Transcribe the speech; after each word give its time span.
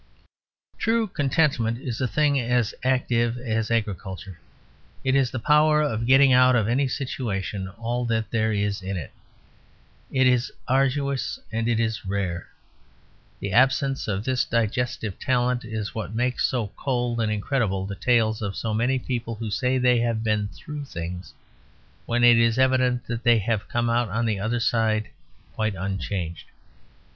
True 0.79 1.05
contentment 1.05 1.79
is 1.79 2.01
a 2.01 2.07
thing 2.07 2.39
as 2.39 2.73
active 2.83 3.37
as 3.37 3.69
agriculture. 3.69 4.39
It 5.03 5.13
is 5.13 5.29
the 5.29 5.37
power 5.37 5.83
of 5.83 6.07
getting 6.07 6.33
out 6.33 6.55
of 6.55 6.67
any 6.67 6.87
situation 6.87 7.67
all 7.69 8.05
that 8.05 8.31
there 8.31 8.51
is 8.51 8.81
in 8.81 8.97
it. 8.97 9.11
It 10.11 10.25
is 10.25 10.51
arduous 10.67 11.37
and 11.51 11.67
it 11.67 11.79
is 11.79 12.03
rare. 12.03 12.47
The 13.39 13.51
absence 13.51 14.07
of 14.07 14.23
this 14.25 14.43
digestive 14.43 15.19
talent 15.19 15.63
is 15.63 15.93
what 15.93 16.15
makes 16.15 16.45
so 16.47 16.69
cold 16.75 17.21
and 17.21 17.31
incredible 17.31 17.85
the 17.85 17.93
tales 17.93 18.41
of 18.41 18.55
so 18.55 18.73
many 18.73 18.97
people 18.97 19.35
who 19.35 19.51
say 19.51 19.77
they 19.77 19.99
have 19.99 20.23
been 20.23 20.47
"through" 20.47 20.85
things; 20.85 21.31
when 22.07 22.23
it 22.23 22.39
is 22.39 22.57
evident 22.57 23.05
that 23.05 23.21
they 23.21 23.37
have 23.37 23.69
come 23.69 23.87
out 23.87 24.09
on 24.09 24.25
the 24.25 24.39
other 24.39 24.59
side 24.59 25.09
quite 25.53 25.75
unchanged. 25.75 26.45